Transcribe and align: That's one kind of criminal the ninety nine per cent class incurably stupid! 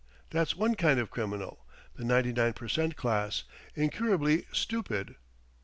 That's 0.31 0.55
one 0.55 0.73
kind 0.73 0.99
of 0.99 1.11
criminal 1.11 1.63
the 1.95 2.03
ninety 2.03 2.33
nine 2.33 2.53
per 2.53 2.67
cent 2.67 2.95
class 2.95 3.43
incurably 3.75 4.47
stupid! 4.51 5.13